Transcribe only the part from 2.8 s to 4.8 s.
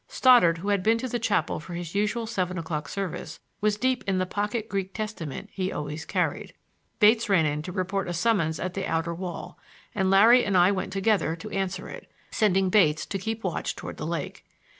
service, was deep in the pocket